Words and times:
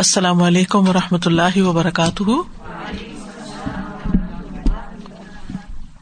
السلام 0.00 0.42
علیکم 0.42 0.88
و 0.88 0.92
رحمۃ 0.92 1.18
اللہ 1.24 1.62
وبرکاتہ۔ 1.62 2.22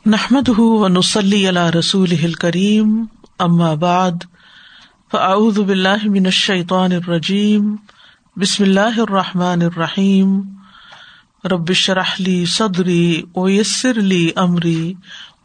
نحمد 0.06 0.48
ونسلی 0.58 1.48
علی 1.48 1.78
رسول 1.78 2.32
کریم 2.32 3.04
ام 3.38 3.78
بعد، 3.78 4.10
فاعوذ 5.10 5.58
باللہ 5.58 6.08
من 6.08 6.24
الشیطان 6.24 6.92
الرجیم، 6.92 7.76
بسم 8.36 8.64
اللہ 8.64 9.00
الرحمٰن 9.00 9.62
الرحیم۔ 9.62 10.40
ربش 11.44 11.90
رحلی 11.90 12.44
صدری 12.46 13.22
ویسر 13.36 13.98
علی 13.98 14.30
عمری 14.36 14.94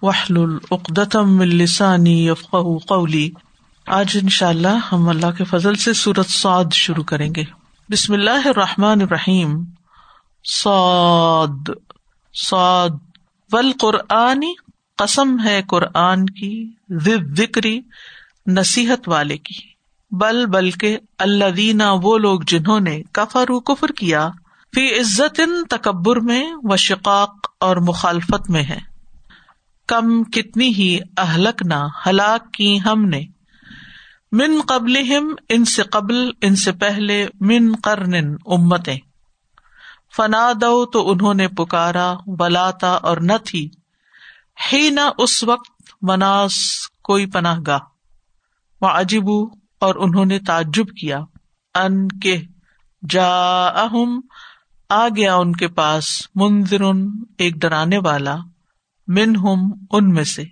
وحل 0.01 0.37
العقدم 0.37 1.39
السانی 1.39 2.27
یفق 2.27 2.55
قولی۔ 2.87 3.29
آج 3.87 4.17
ان 4.21 4.29
شاء 4.29 4.49
اللہ 4.49 4.77
ہم 4.91 5.09
اللہ 5.09 5.31
کے 5.37 5.43
فضل 5.43 5.75
سے 5.75 5.93
سورت 5.93 6.29
سعد 6.29 6.73
شروع 6.73 7.03
کریں 7.03 7.35
گے۔ 7.35 7.62
بسم 7.89 8.13
اللہ 8.13 8.47
الرحمٰن 8.47 9.01
الرحیم. 9.01 9.63
سعد 10.43 11.69
سعد 12.33 12.89
بل 13.51 13.71
قرآنی 13.79 14.53
قسم 14.97 15.35
ہے 15.43 15.61
قرآن 15.69 16.25
کی 16.25 16.71
ذکری 17.37 17.81
نصیحت 18.47 19.09
والے 19.09 19.37
کی۔ 19.37 19.53
بل، 20.11 20.45
بلکہ 20.45 20.97
اللہ 21.19 21.49
دینا 21.49 21.93
وہ 22.03 22.17
لوگ 22.17 22.41
جنہوں 22.47 22.79
نے 22.79 23.01
کفر 23.11 23.45
و 23.49 23.59
کفر 23.59 23.87
کیا، 23.87 24.29
فی 24.75 24.99
عزت 24.99 25.39
ان 25.39 25.63
تکبر 25.69 26.15
میں 26.15 26.51
و 26.63 26.75
شقاق 26.75 27.47
اور 27.59 27.77
مخالفت 27.77 28.49
میں 28.49 28.63
ہے۔ 28.63 28.79
کم 29.87 30.23
کتنی 30.23 30.67
ہی 30.67 30.99
اہلک 31.17 31.63
نہ 31.65 31.87
ہلاک 32.07 32.53
کی 32.53 32.79
ہم 32.85 33.05
نے 33.05 33.25
من 34.33 34.61
قبل 34.67 34.97
ان 35.49 35.65
سے 35.65 35.83
قبل، 35.83 36.31
ان 36.41 36.55
سے 36.55 36.71
پہلے، 36.71 37.27
من 37.39 37.75
کرن 37.75 38.35
امتیں۔ 38.45 38.97
فنا 40.15 40.51
دو 40.61 40.85
تو 40.85 41.11
انہوں 41.11 41.33
نے 41.33 41.47
پکارا، 41.47 42.13
بلاتا 42.37 42.91
اور 42.91 43.17
نہ 43.17 43.31
تھی۔ 43.45 43.69
ہی 44.71 44.89
نہ 44.89 44.99
اس 45.17 45.43
وقت 45.43 45.71
مناس، 46.01 46.53
کوئی 47.03 47.25
پناہ 47.25 47.59
گاہ۔ 47.67 47.79
وہ 48.81 48.87
عجیبو 48.87 49.45
اور 49.79 49.95
انہوں 49.95 50.25
نے 50.25 50.39
تعجب 50.39 50.87
کیا۔ 51.01 51.19
ان 51.75 52.07
کے 52.07 52.41
جا 53.09 53.65
اہم 53.67 54.21
آ 54.89 55.07
گیا 55.15 55.35
ان 55.35 55.55
کے 55.55 55.67
پاس 55.67 56.05
منظر 56.35 56.81
ایک 57.37 57.55
ڈرانے 57.55 57.97
والا۔ 57.97 58.35
من 59.07 59.35
ہم 59.35 59.71
ان 59.91 60.09
میں 60.09 60.23
سے۔ 60.23 60.43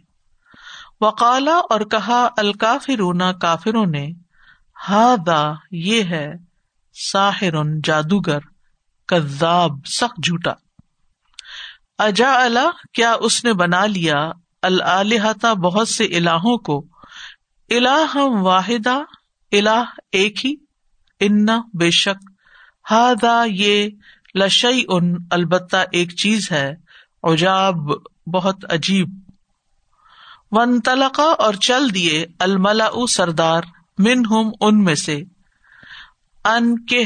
وقالا 1.01 1.57
اور 1.69 1.81
کہا، 1.81 2.29
الکافرون 2.37 3.21
کافروں 3.41 3.85
نے 3.85 4.07
ہا 4.89 5.15
یہ 5.71 6.03
ہے، 6.03 6.33
ساحر 7.11 7.53
جادوگر، 7.83 8.39
کذاب، 9.05 9.71
سخت 9.85 10.23
جھوٹا۔ 10.23 10.51
اجا 11.99 12.33
اللہ 12.33 12.69
کیا 12.93 13.15
اس 13.19 13.45
نے 13.45 13.53
بنا 13.53 13.85
لیا 13.85 14.31
الحتا 14.61 15.53
بہت 15.53 15.89
سے 15.89 16.05
الہوں 16.05 16.57
کو؟ 16.57 16.85
الہ 17.69 18.15
واحدہ، 18.15 18.97
الہ 19.51 19.83
ایک 20.11 20.45
ہی۔ 20.45 20.53
ان، 21.19 21.45
بے 21.73 21.91
شک 21.91 22.29
ہادا 22.91 23.43
یہ 23.47 23.89
لشئی 24.35 24.85
ان 24.87 25.15
البتہ 25.31 25.77
ایک 25.91 26.15
چیز 26.15 26.51
ہے، 26.51 26.75
عجاب، 27.23 27.75
بہت 28.33 28.65
عجیب۔ 28.69 29.20
ون 30.51 30.81
تلقا 30.81 31.23
اور 31.23 31.53
چل 31.53 31.93
دیے 31.93 32.25
الملا 32.39 32.89
سردار 33.09 33.61
من 33.97 34.25
ہم 34.25 34.51
ان 34.61 34.83
میں 34.83 34.95
سے۔ 34.95 35.23
ان 36.45 36.85
کے 36.85 37.03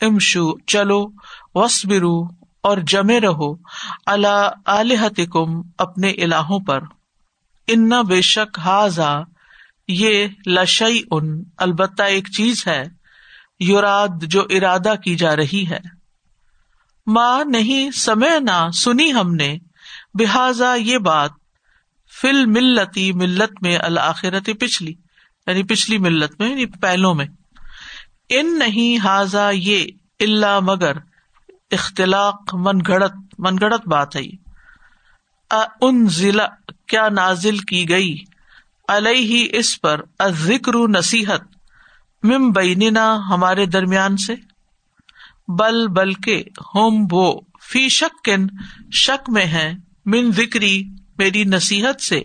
امشو، 0.00 0.58
چلو 0.58 1.06
وسبرو 1.54 2.22
اور 2.62 2.78
جمے 2.78 3.20
رہو 3.20 3.54
اللہ 4.06 5.20
کم 5.32 5.60
اپنے 5.78 6.10
الہوں 6.10 6.60
پر۔ 6.60 6.80
ان 7.66 7.88
بے 7.88 8.20
شک 8.20 8.58
ہاضا 8.58 9.20
یہ 9.88 10.28
لشئی 10.46 11.02
ان 11.10 11.42
البتہ 11.58 12.02
ایک 12.02 12.28
چیز 12.36 12.66
ہے 12.66 12.84
یوراد 13.60 14.08
جو 14.22 14.46
ارادہ 14.50 14.94
کی 15.04 15.16
جا 15.16 15.36
رہی 15.36 15.64
ہے۔ 15.70 15.78
ماں، 17.06 17.44
نہیں، 17.44 17.90
سمے 17.90 18.40
نہ، 18.40 18.70
سنی 18.70 19.12
ہم 19.12 19.34
نے۔ 19.34 19.58
بحاظا 20.14 20.74
یہ 20.74 20.98
بات 20.98 21.30
فل 22.10 22.46
ملتی، 22.46 23.12
ملت 23.12 23.62
میں 23.62 23.78
الآخرت 23.78 24.50
پچھلی 24.60 24.94
یعنی 25.46 25.62
پچھلی 25.62 25.98
ملت 25.98 26.40
میں 26.40 26.50
یعنی 26.50 26.66
پہلو 26.66 27.14
میں۔ 27.14 27.26
ان 28.28 28.58
نہیں 28.58 29.04
حاضا 29.04 29.50
یہ 29.50 29.84
اللہ 30.20 30.58
مگر 30.62 30.96
اختلاق 31.70 32.54
من 32.54 32.78
گڑت 32.88 33.12
من 33.38 33.56
گڑت 33.60 33.88
بات 33.88 34.16
ہے 34.16 34.22
ان 35.80 36.08
ضلع 36.08 36.46
کیا 36.86 37.08
نازل 37.08 37.58
کی 37.58 37.88
گئی؟ 37.88 38.16
علیہ 38.88 39.48
اس 39.52 39.80
پر 39.80 40.00
ذکر 40.30 40.72
نصیحت 40.88 41.42
مم 42.22 42.50
بیننا 42.50 43.18
ہمارے 43.28 43.66
درمیان 43.66 44.16
سے۔ 44.16 44.34
بل، 45.48 45.86
بلکہ 45.88 46.44
ہوم 46.74 47.06
وہ، 47.12 47.40
فی 47.62 47.88
شکن 47.88 48.46
شک 48.92 49.30
میں 49.30 49.46
ہے 49.46 49.72
من 50.06 50.32
ذکری 50.32 50.82
میری 51.20 51.44
نصیحت 51.44 52.00
سے۔ 52.00 52.22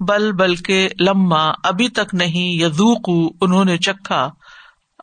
بل 0.00 0.32
بلکہ 0.32 0.88
لما 1.00 1.52
ابھی 1.62 1.88
تک 1.88 2.14
نہیں 2.14 2.62
یزوق 2.62 3.34
انہوں 3.40 3.64
نے 3.64 3.78
چکھا، 3.78 4.30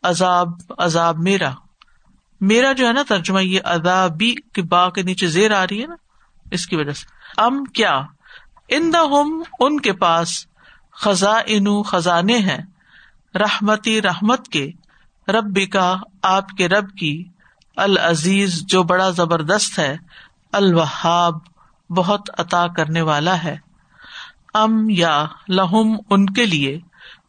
عذاب 0.03 0.47
عذاب 0.77 1.17
میرا۔ 1.17 1.51
میرا 2.41 2.73
جو 2.73 2.87
ہے 2.87 2.93
نا 2.93 3.03
ترجمہ، 3.07 3.43
یہ 3.43 3.59
ادابی 3.63 4.35
کے 4.53 4.61
با 4.61 4.89
کے 4.89 5.01
نیچے 5.01 5.27
زیر 5.27 5.51
آ 5.51 5.65
رہی 5.65 5.81
ہے 5.81 5.87
نا، 5.87 5.95
اس 6.51 6.67
کی 6.67 6.75
وجہ 6.75 6.91
سے۔ 6.91 7.05
ام 7.37 7.63
کیا؟ 7.63 8.01
ان 8.69 8.95
ہوم 8.95 9.43
ان 9.59 9.79
کے 9.79 9.93
پاس 9.93 10.45
خزاں 10.93 11.83
خزانے 11.83 12.37
ہیں۔ 12.37 12.61
رحمتی، 13.35 14.01
رحمت 14.01 14.47
کے۔ 14.47 14.71
ربی 15.27 15.65
کا 15.65 15.95
آپ 16.23 16.49
کے 16.49 16.67
رب 16.67 16.95
کی۔ 16.97 17.23
العزیز، 17.77 18.61
جو 18.61 18.83
بڑا 18.83 19.09
زبردست 19.09 19.79
ہے۔ 19.79 19.97
الوہاب۔ 20.51 21.33
بہت 21.95 22.29
عطا 22.37 22.67
کرنے 22.67 23.01
والا 23.01 23.43
ہے۔ 23.43 23.57
ام 24.53 24.89
یا 24.89 25.25
لہم 25.47 25.95
ان 26.09 26.25
کے 26.25 26.45
لیے 26.45 26.79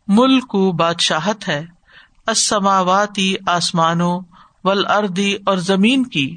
ملک 0.08 0.56
بادشاہت 0.56 1.48
ہے۔ 1.48 1.66
اسماواتی 2.26 3.34
آسمانوں 3.46 4.20
ول 4.64 4.86
اردی 4.86 5.36
اور 5.46 5.56
زمین 5.56 6.04
کی۔ 6.04 6.36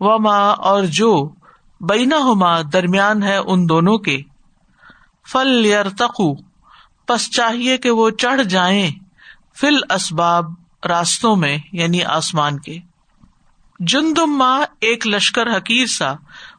و 0.00 0.18
ماں 0.18 0.54
اور 0.54 0.84
جو 0.84 1.34
بینا 1.80 2.16
ہوما 2.16 2.60
درمیان 2.72 3.22
ہے 3.22 3.36
ان 3.36 3.68
دونوں 3.68 3.98
کے۔ 3.98 4.18
فل 5.32 5.66
یرتقو 5.66 6.34
پس 7.06 7.30
چاہیے 7.30 7.78
کہ 7.78 7.90
وہ 7.90 8.10
چڑھ 8.10 8.42
جائیں 8.42 8.90
فل 9.60 9.76
اسباب 9.90 10.44
راستوں 10.88 11.36
میں 11.36 11.58
یعنی 11.72 12.04
آسمان 12.04 12.58
کے۔ 12.58 12.78
جندم 13.80 14.36
ماں 14.36 14.64
ایک 14.80 15.06
لشکر 15.06 15.56
حقیر 15.56 15.86
سا 15.86 16.14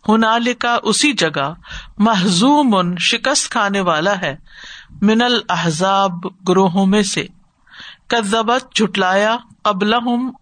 ہنال 0.10 0.54
کا 0.54 0.78
اسی 0.84 1.14
جگہ 1.14 1.54
محضوم 1.98 2.76
ان 2.76 2.96
شکست 2.98 3.52
کھانے 3.52 3.82
والا 3.82 4.22
ہے، 4.22 4.36
من 5.02 5.22
الحضاب 5.22 6.12
گروہوں 6.50 6.86
میں 6.86 7.02
سے۔ 7.02 7.26
کزبت 8.08 8.76
جٹلایا 8.76 9.38
قبل 9.62 9.94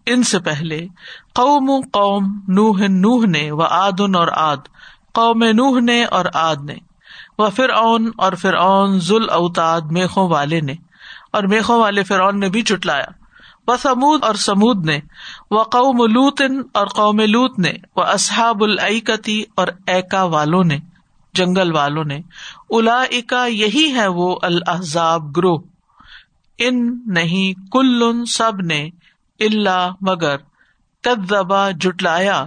ان 0.06 0.22
سے 0.22 0.38
پہلے، 0.38 0.86
قوم 1.34 1.80
قوم 1.92 2.40
نوہ 2.48 2.78
نوہ 2.88 3.26
نے 3.26 3.50
و 3.50 3.62
آدن 3.62 4.14
اور 4.14 4.28
آد 4.32 4.56
قوم 5.12 5.44
نوہ 5.44 5.80
نے 5.80 6.04
اور 6.04 6.24
آد 6.34 6.56
نے۔ 6.56 6.74
و 7.38 7.50
فرعون 7.50 8.10
اور 8.18 8.32
فرعون 8.32 9.00
ذل 9.00 9.30
اوتاد 9.30 9.80
میخوں 9.80 10.28
والے 10.28 10.60
نے۔ 10.60 10.74
اور 11.32 11.42
میخوں 11.42 11.80
والے 11.80 12.02
فرعون 12.02 12.40
نے 12.40 12.48
بھی 12.48 12.62
جٹلایا 12.62 13.25
سمود 13.74 14.24
اور 14.24 14.34
سمود 14.34 14.86
نے 14.86 15.00
وہ 15.50 15.62
قوم 15.62 15.96
لوتن 15.96 16.62
اور 16.74 16.86
قوم 16.86 17.20
لوت 17.20 17.58
نے 17.58 17.72
وہ 17.96 18.02
اصحاب 18.02 18.62
العکتی 18.62 19.44
اور 19.56 19.68
ایکا 19.86 20.22
والوں 20.22 20.64
نے، 20.64 20.78
جنگل 21.34 21.72
والوں 21.72 22.04
نے 22.04 22.20
الا 22.70 23.02
یہی 23.46 23.92
ہے 23.94 24.06
وہ 24.06 24.36
الحضاب 24.42 25.36
گروہ۔ 25.36 25.58
ان 26.58 26.98
نہیں 27.06 27.68
کل 27.72 28.24
سب 28.24 28.52
نے 28.60 28.88
اللہ 29.40 29.90
مگر 30.00 30.36
کدبا 31.02 31.70
جٹلایا 31.70 32.44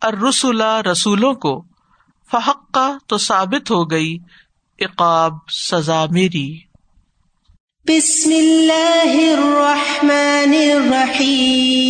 اور 0.00 0.12
رسولا 0.12 0.82
رسولوں 0.82 1.34
کو 1.34 1.64
فحقہ 2.30 2.98
تو 3.06 3.18
ثابت 3.18 3.70
ہو 3.70 3.90
گئی 3.90 4.18
اقاب 4.78 5.32
سزا 5.50 6.04
میری۔ 6.10 6.71
بسم 7.86 8.30
اللہ 8.30 9.14
الرحمن 9.20 10.52
الرحیم 10.56 11.88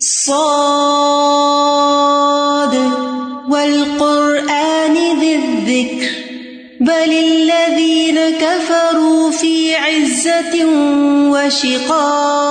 صاد 0.00 0.64
والقرآن 3.48 4.96
ذی 5.20 5.34
الذکر 5.34 6.14
بل 6.80 7.12
الذین 7.18 8.18
کفروا 8.40 9.30
فی 9.40 9.54
عزت 9.82 10.56
وشقاق 11.30 12.43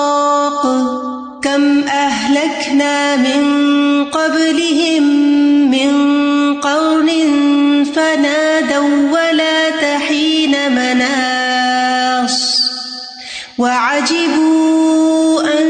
وعجبوا 13.57 15.41
أن 15.59 15.67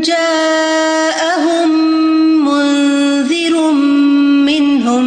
جاءهم 0.00 1.68
منذر 2.44 3.70
منهم 4.50 5.06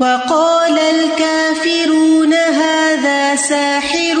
وقال 0.00 0.78
الكافرون 0.78 2.34
هذا 2.34 3.36
ساحر 3.36 4.16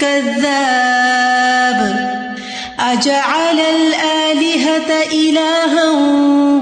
كذاب 0.00 1.80
أجعل 2.80 3.60
الآلهة 3.60 5.02
إلها 5.12 5.90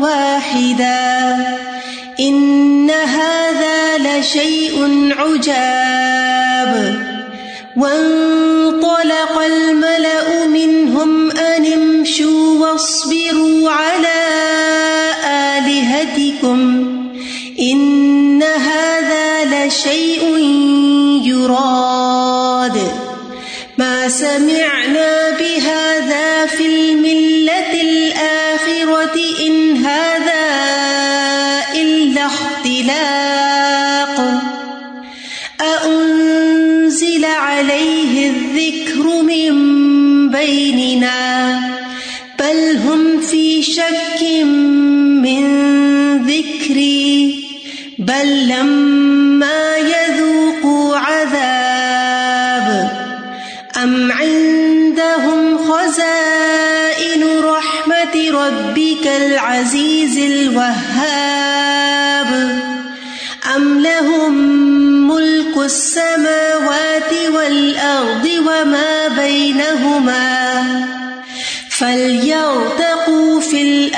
واحدا 0.00 1.46
إن 2.20 2.90
هذا 2.90 3.98
لشيء 3.98 5.08
عجاب 5.18 6.72
وانطلق 7.76 8.31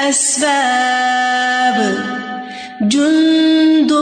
الأسباب. 0.05 1.99
جند 2.81 3.93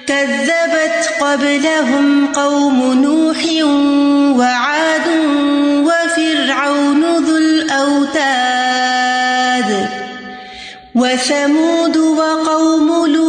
كذبت 0.07 1.10
قبلهم 1.21 2.27
قوم 2.33 2.94
نوح 2.94 3.38
وعاد 4.39 5.07
وفرعون 5.88 7.04
ذو 7.25 7.38
الأوتاد. 7.38 8.50
وثمود 10.95 11.98
وقوم 11.98 13.06
لوط 13.06 13.29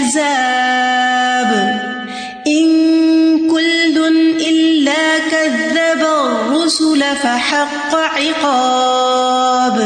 الأحزاب 0.00 1.50
إن 2.46 2.66
كل 3.50 3.96
إلا 4.40 5.18
كذب 5.30 6.02
الرسل 6.02 7.02
فحق 7.22 7.94
عقاب. 7.94 9.78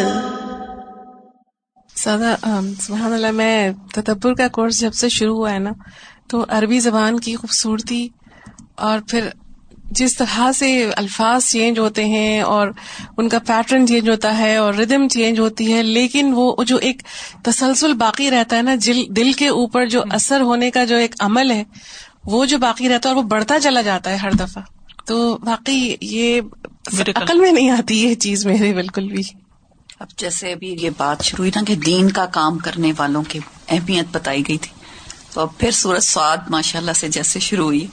سادہ 1.96 2.34
سبحان 2.80 3.12
اللہ، 3.12 3.30
میں 3.30 3.72
تدبر 3.94 4.34
کا 4.34 4.48
کورس 4.48 4.80
جب 4.80 4.94
سے 4.94 5.08
شروع 5.08 5.36
ہوا 5.36 5.52
ہے 5.52 5.58
نا، 5.58 5.72
تو 6.28 6.44
عربی 6.48 6.80
زبان 6.80 7.20
کی 7.20 7.36
خوبصورتی 7.36 8.08
اور 8.76 8.98
پھر 9.08 9.28
جس 9.96 10.16
طرح 10.16 10.52
سے 10.52 10.90
الفاظ 10.96 11.44
چینج 11.44 11.78
ہوتے 11.78 12.04
ہیں 12.04 12.40
اور 12.40 12.68
ان 13.18 13.28
کا 13.28 13.38
پیٹرن 13.38 13.86
چینج 13.86 14.08
ہوتا 14.08 14.38
ہے 14.38 14.56
اور 14.56 14.74
ردم 14.74 15.08
چینج 15.08 15.40
ہوتی 15.40 15.72
ہے 15.72 15.82
لیکن 15.82 16.32
وہ 16.34 16.64
جو 16.66 16.76
ایک 16.76 17.02
تسلسل 17.44 17.92
باقی 17.92 18.30
رہتا 18.30 18.56
ہے 18.56 18.62
نا 18.62 18.74
دل 19.16 19.32
کے 19.32 19.48
اوپر 19.48 19.86
جو 19.86 20.02
اثر 20.10 20.40
ہونے 20.40 20.70
کا 20.70 20.84
جو 20.84 20.96
ایک 20.96 21.14
عمل 21.20 21.50
ہے 21.50 21.64
وہ 22.24 22.44
جو 22.44 22.58
باقی 22.58 22.88
رہتا 22.88 23.08
ہے 23.08 23.14
اور 23.14 23.22
وہ 23.22 23.28
بڑھتا 23.28 23.60
چلا 23.60 23.80
جاتا 23.80 24.10
ہے 24.10 24.16
ہر 24.16 24.30
دفعہ۔ 24.30 24.62
تو 25.06 25.38
واقعی 25.42 25.94
یہ 26.00 26.40
عقل 27.14 27.40
میں 27.40 27.52
نہیں 27.52 27.70
آتی 27.70 28.02
یہ 28.02 28.14
چیز 28.14 28.46
میرے 28.46 28.74
بالکل 28.74 29.08
بھی۔ 29.08 29.22
اب 30.00 30.06
جیسے 30.18 30.52
ابھی 30.52 30.76
یہ 30.80 30.90
بات 30.96 31.24
شروع 31.24 31.38
ہوئی 31.38 31.50
نا 31.54 31.62
کہ 31.66 31.74
دین 31.74 32.10
کا 32.10 32.26
کام 32.26 32.58
کرنے 32.58 32.92
والوں 32.96 33.22
کی 33.28 33.38
اہمیت 33.68 34.04
بتائی 34.12 34.42
گئی 34.48 34.58
تھی 34.58 34.70
تو 35.32 35.40
اب 35.40 35.48
پھر 35.58 35.70
سورج 35.70 36.02
سعد 36.02 36.36
ماشاء 36.50 36.80
اللہ 36.80 36.92
سے 36.92 37.08
جیسے 37.08 37.40
شروع 37.40 37.64
ہوئی۔ 37.64 37.86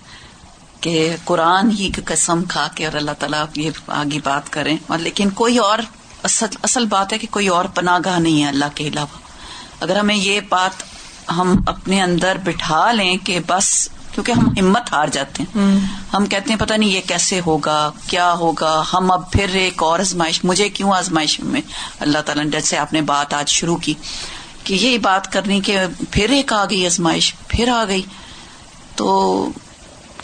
کہ 0.80 1.16
قرآن 1.26 1.72
ہی 1.72 1.90
کی 1.96 2.02
قسم 2.06 2.44
کھا 2.44 2.68
کے 2.76 2.86
اور 2.86 2.94
اللہ 2.94 3.12
تعالیٰ 3.20 3.46
یہ 3.56 3.72
آگے 3.88 4.20
بات 4.24 4.50
کریں۔ 4.50 4.78
اور 4.88 5.00
لیکن 5.00 5.30
کوئی 5.30 5.58
اور 5.58 5.80
اصل 6.24 6.46
اصل 6.64 6.86
بات 6.86 7.14
ہے 7.14 7.18
کہ 7.18 7.28
کوئی 7.32 7.48
اور 7.48 7.66
پناہ 7.66 8.00
گاہ 8.06 8.20
نہیں 8.20 8.44
ہے 8.44 8.48
اللہ 8.48 8.66
کے 8.76 8.88
علاوہ۔ 8.88 9.18
اگر 9.80 9.96
ہمیں 9.96 10.16
یہ 10.16 10.40
بات 10.50 10.84
ہم 11.32 11.56
اپنے 11.68 12.02
اندر 12.02 12.38
بٹھا 12.44 12.92
لیں 12.92 13.18
کہ 13.18 13.40
بس 13.48 13.90
کیونکہ 14.14 14.32
ہم 14.32 14.46
ہمت 14.60 14.94
ہار 14.94 15.08
جاتے 15.08 15.44
ہیں۔ 15.44 15.80
ہم 16.14 16.26
کہتے 16.26 16.54
ہیں 16.54 16.60
پتہ 16.60 16.74
نہیں 16.74 16.90
یہ 16.90 17.02
کیسے 17.08 17.42
ہوگا 17.46 17.92
کیا 18.08 18.34
ہوگا 18.34 18.84
ہم 18.94 19.12
اب 19.12 19.32
پھر 19.32 19.50
ایک 19.50 19.84
اور 19.84 20.00
آزمائش 20.00 20.44
مجھے 20.44 20.70
کیوں 20.70 20.94
آزمائش 20.94 21.40
میں 21.40 21.62
اللہ 22.00 22.18
تعالیٰ 22.26 22.44
نے 22.44 22.52
جیسے 22.52 22.78
آپ 22.78 22.94
نے 22.94 23.02
بات 23.02 23.34
آج 23.34 23.50
شروع 23.50 23.78
کی 23.78 23.94
کہ 24.64 24.74
یہی 24.74 24.98
بات 24.98 25.32
کرنی 25.32 25.62
کہ 25.62 25.80
پھر 26.12 26.30
ایک 26.30 26.54
آ 26.54 26.66
گئی 26.70 26.86
آزمائش 26.86 27.36
پھر 27.48 27.68
آ 27.68 27.86
گئی۔ 27.88 28.02
تو 28.96 29.50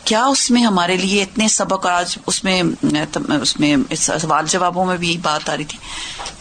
کیا 0.05 0.23
اس 0.25 0.51
میں 0.51 0.61
ہمارے 0.61 0.97
لیے 0.97 1.21
اتنے 1.23 1.47
سبق 1.47 1.85
اور 1.85 1.93
آج 1.93 2.17
اس 2.27 2.43
میں 2.43 2.61
اس 3.41 3.59
میں 3.59 3.75
سوال 3.95 4.45
جوابوں 4.47 4.85
میں 4.85 4.97
بھی 4.97 5.17
بات 5.21 5.49
آ 5.49 5.55
رہی 5.57 5.63
تھی 5.63 5.77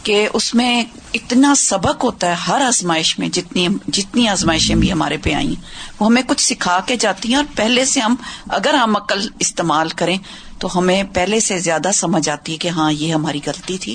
کہ 0.03 0.29
اس 0.33 0.55
میں 0.55 0.85
اتنا 1.15 1.55
سبق 1.55 2.05
ہوتا 2.05 2.27
ہے 2.27 2.35
ہر 2.49 2.61
آزمائش 2.61 3.19
میں 3.19 3.29
جتنی 3.29 3.67
جتنی 3.89 4.29
آزمائشیں 4.29 4.75
بھی 4.77 4.93
ہمارے 4.93 5.17
پہ 5.17 5.33
آئی 5.35 5.47
ہیں 5.47 5.63
وہ 6.01 6.07
ہمیں 6.07 6.23
کچھ 6.27 6.43
سکھا 6.45 6.79
کے 6.87 6.97
جاتی 6.97 7.29
ہیں 7.29 7.37
اور 7.37 7.45
پہلے 7.57 7.85
سے 7.85 8.01
ہم 8.01 8.15
اگر 8.49 8.75
ہم 8.75 8.97
عقل 8.97 9.29
استعمال 9.39 9.89
کریں 9.89 10.17
تو 10.59 10.79
ہمیں 10.79 11.03
پہلے 11.15 11.41
سے 11.41 11.59
زیادہ 11.59 11.91
سمجھ 11.95 12.29
آتی 12.29 12.53
ہے 12.53 12.59
کہ 12.59 12.69
ہاں 12.69 12.93
یہ 12.93 13.15
ہماری 13.15 13.41
غلطی 13.47 13.79
تھی 13.79 13.95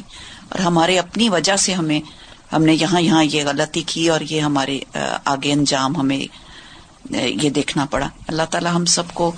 اور 0.50 0.60
ہمارے 0.60 1.00
اپنی 1.00 1.30
وجہ 1.30 1.56
سے 1.56 1.74
ہمیں، 1.74 2.00
ہم 2.54 2.64
نے 2.64 2.74
یہاں 2.74 3.02
یہاں 3.02 3.24
یہ 3.24 3.44
غلطی 3.46 3.84
کی 3.86 4.08
اور 4.10 4.22
یہ 4.22 4.42
ہمارے 4.42 4.80
آگے 5.26 5.52
انجام 5.52 5.96
ہمیں 5.96 6.26
یہ 7.12 7.50
دیکھنا 7.50 7.86
پڑا۔ 7.86 8.08
اللہ 8.28 8.44
تعالیٰ 8.52 8.76
ہم 8.76 8.86
سب 8.86 9.14
کو 9.14 9.32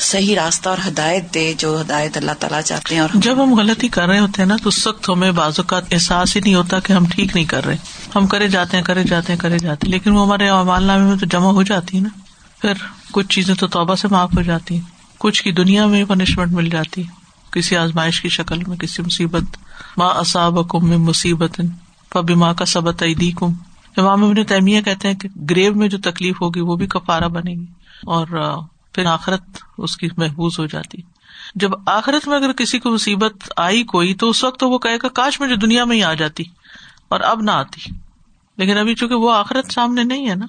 صحیح 0.00 0.36
راستہ 0.36 0.68
اور 0.68 0.78
ہدایت 0.88 1.34
دے 1.34 1.54
جو 1.58 1.80
ہدایت 1.80 2.16
اللہ 2.16 2.32
تعالیٰ 2.38 2.62
چاہتے 2.62 2.94
ہیں 2.94 3.02
اور 3.02 3.08
جب 3.14 3.44
ہم 3.44 3.54
غلطی 3.54 3.88
کر 3.88 4.06
رہے 4.06 4.18
ہوتے 4.18 4.42
ہیں 4.42 4.48
نا، 4.48 4.56
تو 4.62 4.68
اس 4.68 4.86
وقت 4.86 5.08
ہمیں 5.08 5.32
بعض 5.32 5.54
اوقات 5.58 5.84
احساس 5.92 6.36
ہی 6.36 6.40
نہیں 6.40 6.54
ہوتا 6.54 6.80
کہ 6.80 6.92
ہم 6.92 7.04
ٹھیک 7.06 7.34
نہیں 7.34 7.44
کر 7.44 7.64
رہے۔ 7.64 7.76
ہم 8.16 8.26
کرے 8.26 8.48
جاتے 8.48 8.76
ہیں، 8.76 8.84
کرے 8.84 9.04
جاتے 9.04 9.32
ہیں، 9.32 9.40
کرے 9.40 9.58
جاتے 9.58 9.86
ہیں۔ 9.86 9.92
لیکن 9.92 10.10
وہ 10.10 10.26
ہمارے 10.26 10.48
اعمال 10.48 10.84
نامے 10.84 11.04
میں 11.04 11.16
تو 11.16 11.26
جمع 11.26 11.50
ہو 11.50 11.62
جاتی 11.62 11.96
ہے 11.96 12.02
نا۔ 12.02 12.08
پھر 12.60 12.72
کچھ 13.12 13.26
چیزیں 13.28 13.54
تو 13.54 13.66
توبہ 13.66 13.94
سے 13.94 14.08
معاف 14.08 14.30
ہو 14.36 14.42
جاتی 14.42 14.74
ہیں۔ 14.74 14.82
کچھ 15.18 15.42
کی 15.42 15.52
دنیا 15.52 15.86
میں 15.86 16.04
پنشمنٹ 16.04 16.52
مل 16.52 16.70
جاتی 16.70 17.02
کسی 17.52 17.76
آزمائش 17.76 18.20
کی 18.20 18.28
شکل 18.28 18.58
میں، 18.66 18.76
کسی 18.76 19.02
مصیبت۔ 19.02 19.42
ماں 19.96 20.10
اصاب 20.10 20.68
کم 20.68 20.88
میں 20.88 20.96
مصیبت 20.96 21.60
پبی 22.08 22.34
ماں 22.34 22.54
کا 22.54 22.64
سبت 22.64 23.02
عیدی 23.02 23.32
کم 23.36 23.52
امام 23.96 24.24
ابن 24.24 24.44
تیمیہ 24.44 24.80
کہتے 24.80 25.08
ہیں 25.08 25.14
کہ 25.14 25.28
گریو 25.50 25.74
میں 25.74 25.88
جو 25.88 25.98
تکلیف 25.98 26.40
ہوگی، 26.40 26.60
وہ 26.60 26.76
بھی 26.76 26.86
کفارہ 26.86 27.28
بنے 27.28 27.50
گی۔ 27.50 27.66
اور 28.02 28.26
پھر 28.92 29.04
آخرت 29.04 29.42
اس 29.78 29.96
کی 29.96 30.08
محبوز 30.16 30.58
ہو 30.58 30.66
جاتی۔ 30.66 30.98
جب 31.54 31.70
آخرت 31.86 32.28
میں 32.28 32.36
اگر 32.36 32.52
کسی 32.52 32.78
کو 32.78 32.90
مصیبت 32.90 33.52
آئی 33.56 33.84
کوئی، 33.84 34.14
تو 34.14 34.30
اس 34.30 34.44
وقت 34.44 34.62
وہ 34.62 34.78
کہے 34.78 34.96
گا، 34.96 35.08
کاش 35.08 35.40
میں 35.40 35.48
جو 35.48 35.54
دنیا 35.54 35.84
میں 35.84 35.96
ہی 35.96 36.04
آ 36.04 36.14
جاتی 36.14 36.44
اور 37.08 37.20
اب 37.20 37.42
نہ 37.42 37.50
آتی۔ 37.50 37.94
لیکن 38.56 38.78
ابھی 38.78 38.94
چونکہ 38.94 39.14
وہ 39.14 39.32
آخرت 39.32 39.72
سامنے 39.72 40.02
نہیں 40.02 40.30
ہے 40.30 40.34
نا، 40.34 40.46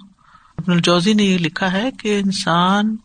ابن 0.57 0.71
الجوزی 0.71 1.13
نے 1.13 1.23
یہ 1.23 1.37
لکھا 1.37 1.71
ہے 1.71 1.91
کہ 1.91 2.19
انسان 2.19 2.95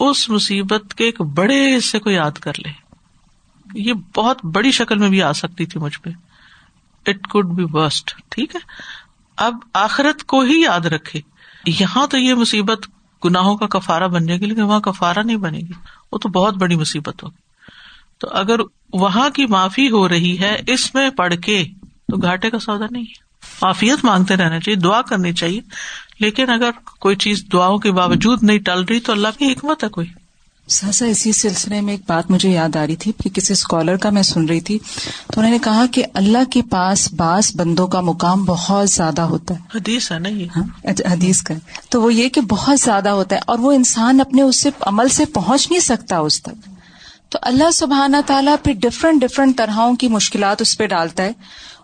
اس 0.00 0.28
مصیبت 0.28 0.94
کے 0.94 1.04
ایک 1.04 1.20
بڑے 1.20 1.76
حصے 1.76 1.98
کو 1.98 2.10
یاد 2.10 2.30
کر 2.30 2.52
لے۔ 2.58 2.72
یہ 3.74 3.92
بہت 4.16 4.44
بڑی 4.44 4.70
شکل 4.70 4.98
میں 4.98 5.08
بھی 5.08 5.22
آ 5.22 5.32
سکتی 5.32 5.66
تھی 5.66 5.80
مجھ 5.80 5.98
پہ۔ 5.98 6.10
اٹ 7.06 7.26
کوڈ 7.26 7.46
بی 7.46 7.64
ورسٹ 7.72 8.14
ٹھیک 8.28 8.54
ہے۔ 8.54 8.60
اب 9.36 9.54
آخرت 9.72 10.24
کو 10.24 10.40
ہی 10.40 10.62
یاد 10.62 10.80
رکھے۔ 10.80 11.20
یہاں 11.66 12.06
تو 12.06 12.18
یہ 12.18 12.34
مصیبت 12.34 12.86
گناہوں 13.24 13.56
کا 13.56 13.66
کفارا 13.66 14.06
بن 14.06 14.26
جائے 14.26 14.40
گی 14.40 14.46
لیکن 14.46 14.62
وہاں 14.62 14.80
کفارا 14.80 15.22
نہیں 15.22 15.36
بنے 15.36 15.58
گی، 15.58 15.72
وہ 16.12 16.18
تو 16.18 16.28
بہت 16.28 16.54
بڑی 16.54 16.76
مصیبت 16.76 17.22
ہوگی۔ 17.22 17.42
تو 18.18 18.28
اگر 18.32 18.60
وہاں 18.92 19.30
کی 19.30 19.46
معافی 19.46 19.90
ہو 19.90 20.08
رہی 20.08 20.38
ہے، 20.40 20.62
اس 20.66 20.94
میں 20.94 21.10
پڑھ 21.10 21.34
کے 21.44 21.64
تو 22.08 22.16
گھاٹے 22.16 22.50
کا 22.50 22.58
سودا 22.58 22.86
نہیں 22.90 23.02
ہے۔ 23.02 23.30
معافیت 23.62 24.04
مانگتے 24.04 24.36
رہنا 24.36 24.60
چاہیے، 24.60 24.76
دعا 24.76 25.02
کرنی 25.02 25.32
چاہیے۔ 25.32 25.60
لیکن 26.20 26.50
اگر 26.50 26.70
کوئی 27.00 27.16
چیز 27.16 27.44
دعاؤں 27.52 27.78
کے 27.78 27.92
باوجود 27.92 28.42
نہیں 28.42 28.58
ٹل 28.58 28.84
رہی 28.84 29.00
تو 29.00 29.12
اللہ 29.12 29.28
کی 29.38 29.52
حکمت 29.52 29.84
ہے 29.84 29.88
کوئی۔ 29.88 30.06
سہسا 30.70 31.06
اسی 31.06 31.32
سلسلے 31.32 31.80
میں 31.80 31.92
ایک 31.92 32.00
بات 32.06 32.30
مجھے 32.30 32.50
یاد 32.50 32.76
آ 32.76 32.86
رہی 32.86 32.96
تھی 32.96 33.12
کہ 33.22 33.30
کسی 33.30 33.52
اسکالر 33.52 33.96
کا 33.96 34.10
میں 34.10 34.22
سن 34.22 34.44
رہی 34.44 34.60
تھی 34.60 34.78
تو 35.32 35.40
انہوں 35.40 35.50
نے 35.50 35.58
کہا 35.58 35.84
کہ 35.92 36.04
اللہ 36.14 36.50
کے 36.50 36.62
پاس 36.62 37.12
بعض 37.12 37.56
بندوں 37.56 37.86
کا 37.86 38.00
مقام 38.00 38.44
بہت 38.44 38.88
زیادہ 38.88 39.20
ہوتا 39.20 39.54
ہے۔ 39.54 39.60
حدیث 39.74 40.12
ہے 40.12 40.18
نا 40.18 40.28
یہ؟ 40.28 40.46
ہاں 40.56 40.62
حدیث 41.12 41.42
کا۔ 41.42 41.54
تو 41.90 42.02
وہ 42.02 42.14
یہ 42.14 42.28
کہ 42.28 42.40
بہت 42.40 42.80
زیادہ 42.80 43.08
ہوتا 43.08 43.36
ہے 43.36 43.40
اور 43.46 43.58
وہ 43.58 43.72
انسان 43.72 44.20
اپنے 44.20 44.42
اس 44.42 44.56
سے 44.60 44.70
عمل 44.80 45.08
سے 45.08 45.24
پہنچ 45.24 45.70
نہیں 45.70 45.80
سکتا 45.80 46.18
اس 46.18 46.42
تک۔ 46.42 46.68
تو 47.28 47.38
اللہ 47.42 47.70
سبحانہ 47.70 48.16
تعالیٰ 48.26 48.56
پھر 48.64 48.72
ڈفرنٹ 48.72 49.20
ڈفرنٹ 49.20 49.58
طرح 49.58 49.88
کی 49.98 50.08
مشکلات 50.08 50.60
اس 50.60 50.78
پہ 50.78 50.86
ڈالتا 50.86 51.22
ہے 51.22 51.32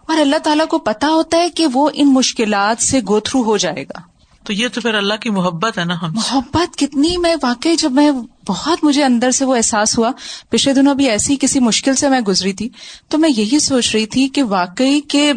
اور 0.08 0.18
اللہ 0.18 0.36
تعالیٰ 0.36 0.66
کو 0.66 0.78
پتا 0.78 1.08
ہوتا 1.08 1.38
ہے 1.38 1.50
کہ 1.50 1.66
وہ 1.72 1.90
ان 1.94 2.14
مشکلات 2.14 2.82
سے 2.82 3.00
گو 3.08 3.20
تھرو 3.20 3.42
ہو 3.42 3.56
جائے 3.56 3.82
گا۔ 3.82 3.98
تو 4.44 4.52
یہ 4.52 4.68
تو 4.72 4.80
پھر 4.80 4.94
اللہ 4.94 5.14
کی 5.14 5.30
محبت 5.30 5.78
ہے 5.78 5.84
نا 5.84 5.94
ہم 6.02 6.14
محبت 6.14 6.78
کتنی 6.78 7.16
میں 7.16 7.36
واقعی 7.42 7.76
جب 7.76 7.92
میں 7.92 8.10
بہت 8.48 8.84
مجھے 8.84 9.04
اندر 9.04 9.30
سے 9.30 9.44
وہ 9.44 9.56
احساس 9.56 9.98
ہوا۔ 9.98 10.10
پچھلے 10.48 10.74
دنوں 10.74 10.94
بھی 10.94 11.10
ایسی 11.10 11.36
کسی 11.40 11.60
مشکل 11.60 11.94
سے 11.94 12.08
میں 12.08 12.20
گزری 12.20 12.52
تھی۔ 12.52 12.68
تو 13.08 13.18
میں 13.18 13.30
یہی 13.36 13.58
سوچ 13.58 13.94
رہی 13.94 14.06
تھی 14.06 14.28
کہ 14.28 14.42
واقعی 14.42 15.00
کہ 15.00 15.32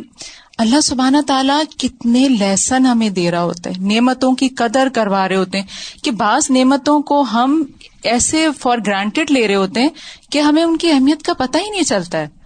اللہ 0.58 0.82
سبحانہ 0.82 1.18
تعالیٰ 1.28 1.62
کتنے 1.78 2.30
لیسن 2.30 2.86
ہمیں 2.86 3.10
دے 3.10 3.32
رہا 3.32 3.44
ہوتا 3.44 3.70
ہے۔ 3.70 3.94
نعمتوں 3.94 4.32
کی 4.32 4.48
قدر 4.48 4.88
کروا 4.94 5.28
رہے 5.28 5.36
ہوتے 5.36 5.60
ہیں 5.60 5.68
کہ 6.04 6.12
بعض 6.12 6.52
نعمتوں 6.52 7.02
کو 7.02 7.22
ہم 7.22 7.64
ایسے 8.04 8.48
فار 8.60 8.78
گرانٹیڈ 8.88 9.32
لے 9.32 9.48
رہے 9.48 9.56
ہوتے 9.56 9.82
ہیں 9.82 9.90
کہ 10.30 10.40
ہمیں 10.40 10.64
ان 10.64 10.78
کی 10.78 10.92
اہمیت 10.92 11.24
کا 11.24 11.34
پتہ 11.34 11.58
ہی 11.58 11.70
نہیں 11.70 11.84
چلتا 11.84 12.18
ہے۔ 12.18 12.39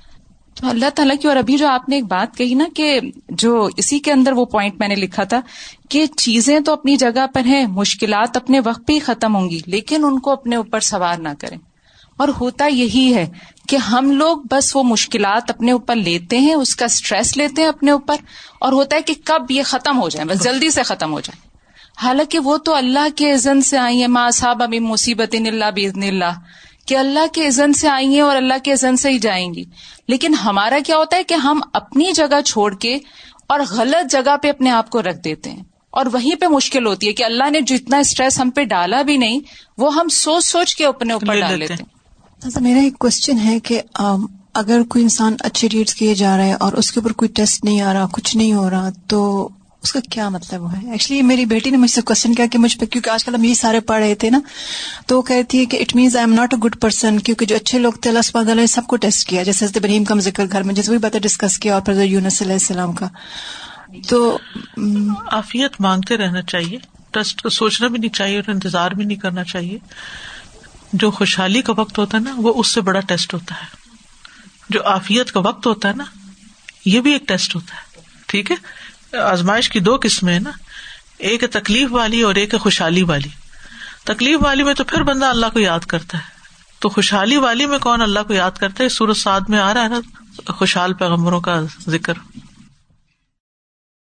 اللہ 0.61 0.89
تعالیٰ 0.95 1.15
کی 1.21 1.27
اور 1.27 1.35
ابھی 1.35 1.57
جو 1.57 1.67
آپ 1.67 1.89
نے 1.89 1.95
ایک 1.95 2.05
بات 2.05 2.37
کہی 2.37 2.53
نا 2.53 2.65
کہ 2.75 2.99
جو 3.29 3.69
اسی 3.77 3.99
کے 3.99 4.11
اندر 4.11 4.31
وہ 4.31 4.45
پوائنٹ 4.45 4.73
میں 4.79 4.87
نے 4.87 4.95
لکھا 4.95 5.23
تھا 5.23 5.41
کہ 5.89 6.05
چیزیں 6.05 6.59
تو 6.59 6.73
اپنی 6.73 6.95
جگہ 6.95 7.27
پر 7.33 7.45
ہیں، 7.45 7.65
مشکلات 7.65 8.37
اپنے 8.37 8.59
وقت 8.59 8.87
پہ 8.87 8.93
ہی 8.93 8.99
ختم 8.99 9.35
ہوں 9.35 9.49
گی، 9.49 9.59
لیکن 9.65 10.05
ان 10.05 10.19
کو 10.19 10.31
اپنے 10.31 10.55
اوپر 10.55 10.79
سوار 10.79 11.17
نہ 11.17 11.29
کریں۔ 11.39 11.57
اور 12.17 12.27
ہوتا 12.41 12.65
یہی 12.65 13.13
ہے 13.15 13.29
کہ 13.69 13.75
ہم 13.75 14.11
لوگ 14.11 14.37
بس 14.51 14.75
وہ 14.75 14.83
مشکلات 14.83 15.49
اپنے 15.49 15.71
اوپر 15.71 15.95
لیتے 15.95 16.39
ہیں، 16.39 16.53
اس 16.53 16.75
کا 16.75 16.85
اسٹریس 16.85 17.37
لیتے 17.37 17.61
ہیں 17.61 17.69
اپنے 17.69 17.91
اوپر، 17.91 18.15
اور 18.59 18.73
ہوتا 18.73 18.95
ہے 18.95 19.01
کہ 19.01 19.13
کب 19.25 19.51
یہ 19.51 19.63
ختم 19.63 20.01
ہو 20.01 20.09
جائے، 20.09 20.25
بس 20.25 20.43
جلدی 20.43 20.69
سے 20.69 20.83
ختم 20.83 21.11
ہو 21.11 21.19
جائے۔ 21.19 21.53
حالانکہ 22.03 22.39
وہ 22.39 22.57
تو 22.57 22.75
اللہ 22.75 23.07
کے 23.15 23.33
عزن 23.33 23.61
سے 23.61 23.77
آئی 23.77 23.99
ہیں 23.99 24.07
ماں 24.07 24.31
صاحب 24.31 24.63
ابھی 24.63 24.79
مصیبت 24.79 25.35
اللہ 25.35 25.65
بزن 25.75 26.03
اللہ۔ 26.03 26.31
کہ 26.85 26.97
اللہ 26.97 27.33
کے 27.33 27.47
عزن 27.47 27.73
سے 27.73 27.87
آئی 27.89 28.07
ہیں 28.07 28.21
اور 28.21 28.35
اللہ 28.35 28.53
کے 28.63 28.73
عزن 28.73 28.97
سے 28.97 29.09
ہی 29.09 29.19
جائیں 29.19 29.53
گی۔ 29.53 29.63
لیکن 30.07 30.33
ہمارا 30.33 30.79
کیا 30.85 30.97
ہوتا 30.97 31.17
ہے 31.17 31.23
کہ 31.23 31.33
ہم 31.33 31.61
اپنی 31.73 32.11
جگہ 32.11 32.41
چھوڑ 32.41 32.75
کے 32.75 32.97
اور 33.47 33.59
غلط 33.69 34.11
جگہ 34.11 34.37
پہ 34.37 34.49
اپنے 34.49 34.69
آپ 34.69 34.89
کو 34.89 35.01
رکھ 35.01 35.23
دیتے 35.23 35.51
ہیں۔ 35.51 35.63
اور 35.91 36.05
وہیں 36.13 36.35
پہ 36.35 36.45
مشکل 36.45 36.85
ہوتی 36.85 37.07
ہے 37.07 37.13
کہ 37.13 37.23
اللہ 37.23 37.49
نے 37.49 37.61
جتنا 37.61 37.97
اسٹریس 37.97 38.39
ہم 38.39 38.49
پہ 38.49 38.63
ڈالا 38.63 39.01
بھی 39.01 39.17
نہیں 39.17 39.39
وہ 39.77 39.95
ہم 39.95 40.07
سوچ 40.07 40.45
سوچ 40.45 40.75
کے 40.75 40.85
اپنے 40.85 41.13
اوپر 41.13 41.39
ڈال 41.39 41.59
لیتے 41.59 41.73
ہیں۔ 41.73 41.93
میرا 42.61 42.79
ایک 42.79 42.97
کوشچن 42.99 43.39
ہے 43.39 43.59
کہ 43.59 43.81
اگر 44.53 44.81
کوئی 44.89 45.03
انسان 45.03 45.35
اچھے 45.39 45.67
ریٹس 45.73 45.95
کیے 45.95 46.15
جا 46.15 46.37
رہا 46.37 46.45
ہے 46.45 46.53
اور 46.53 46.73
اس 46.73 46.91
کے 46.91 46.99
اوپر 46.99 47.13
کوئی 47.13 47.29
ٹیسٹ 47.29 47.63
نہیں 47.63 47.81
آ 47.81 47.93
رہا 47.93 48.07
کچھ 48.11 48.37
نہیں 48.37 48.53
ہو 48.53 48.69
رہا 48.69 48.89
تو 49.07 49.49
اس 49.83 49.91
کا 49.91 49.99
کیا 50.11 50.29
مطلب 50.29 50.73
ہے؟ 50.73 50.91
ایکچولی 50.91 51.21
میری 51.21 51.45
بیٹی 51.45 51.69
نے 51.69 51.77
مجھ 51.77 51.91
سے 51.91 52.01
کوشچن 52.01 52.35
کیا 52.35 52.45
کہ 52.45 52.57
مجھ 52.57 52.77
پہ، 52.77 52.85
کیونکہ 52.85 53.09
آج 53.09 53.25
کل 53.25 53.35
ہم 53.35 53.43
یہی 53.43 53.53
سارے 53.53 53.79
پڑھ 53.79 54.01
رہے 54.01 54.15
تھے 54.15 54.29
نا، 54.29 54.39
تو 55.05 55.17
وہ 55.17 55.21
کہتی 55.21 55.59
ہے 55.59 55.65
کہ 55.65 55.77
it 55.81 55.95
means 55.95 56.15
I 56.15 56.25
am 56.25 56.33
not 56.33 56.53
a 56.53 56.59
good 56.59 56.81
person 56.81 57.19
کیونکہ 57.19 57.45
جو 57.45 57.55
اچھے 57.55 57.79
لوگ 57.79 57.93
تھے، 57.93 58.09
اللہ 58.09 58.21
سب 58.21 58.41
نے 58.41 58.67
سب 58.67 58.81
کو 58.87 58.95
ٹیسٹ 58.95 59.27
کیا، 59.27 59.43
جیسے 59.43 59.65
حضرت 59.65 59.77
ابراہیم 59.77 60.03
کا 60.03 60.15
ذکر 60.15 60.45
گھر 60.51 60.63
میں، 60.63 60.73
جیسے 60.73 60.91
وہی 60.91 60.99
باتیں 60.99 61.19
ڈسکس 61.19 61.57
کیا 61.57 61.73
اور 61.73 61.81
پھر 61.81 62.03
یونس 62.03 62.41
علیہ 62.41 62.53
السلام 62.53 62.93
کا۔ 62.93 63.07
تو 64.07 64.37
آفیت 65.31 65.81
مانگتے 65.81 66.17
رہنا 66.17 66.41
چاہیے 66.41 66.77
ٹیسٹ 67.11 67.41
کو 67.41 67.49
سوچنا 67.49 67.87
بھی 67.87 67.99
نہیں 67.99 68.11
چاہیے 68.11 68.37
اور 68.37 68.49
انتظار 68.49 68.91
بھی 68.91 69.05
نہیں 69.05 69.17
کرنا 69.17 69.43
چاہیے۔ 69.43 69.77
جو 70.93 71.11
خوشحالی 71.11 71.61
کا 71.61 71.73
وقت 71.77 71.97
ہوتا 71.97 72.17
ہے 72.17 72.23
نا، 72.23 72.33
وہ 72.37 72.53
اس 72.55 72.67
سے 72.67 72.81
بڑا 72.81 72.99
ٹیسٹ 72.99 73.33
ہوتا 73.33 73.55
ہے۔ 73.55 73.65
جو 74.69 74.83
آفیت 74.83 75.31
کا 75.31 75.39
وقت 75.39 75.67
ہوتا 75.67 75.89
ہے 75.89 75.93
نا، 75.93 76.03
یہ 76.85 77.01
بھی 77.01 77.13
ایک 77.13 77.27
ٹیسٹ 77.27 77.55
ہوتا 77.55 77.73
ہے۔ 77.73 78.01
ٹھیک 78.25 78.51
ہے؟ 78.51 78.55
آزمائش 79.17 79.69
کی 79.69 79.79
دو 79.79 79.97
قسمیں 80.01 80.39
نا، 80.39 80.51
ایک 81.17 81.43
تکلیف 81.51 81.87
والی 81.91 82.21
اور 82.21 82.35
ایک 82.35 82.55
خوشحالی 82.59 83.03
والی۔ 83.03 83.29
تکلیف 84.03 84.39
والی 84.41 84.63
میں 84.63 84.73
تو 84.73 84.83
پھر 84.83 85.03
بندہ 85.03 85.25
اللہ 85.25 85.45
کو 85.53 85.59
یاد 85.59 85.79
کرتا 85.79 86.17
ہے۔ 86.17 86.23
تو 86.79 86.89
خوشحالی 86.89 87.37
والی 87.37 87.65
میں 87.65 87.79
کون 87.79 88.01
اللہ 88.01 88.19
کو 88.27 88.33
یاد 88.33 88.51
کرتا 88.51 88.83
ہے؟ 88.83 88.89
سورج 88.89 89.17
سعد 89.17 89.41
میں 89.47 89.59
آ 89.59 89.73
رہا 89.73 89.83
ہے 89.83 89.87
نا، 89.87 89.99
خوشحال 90.51 90.93
پیغمبروں 90.93 91.41
کا 91.41 91.61
ذکر۔ 91.87 92.13